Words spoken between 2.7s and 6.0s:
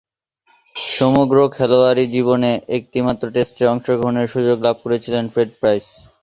একটিমাত্র টেস্টে অংশগ্রহণের সুযোগ লাভ করেছিলেন ফ্রেড প্রাইস।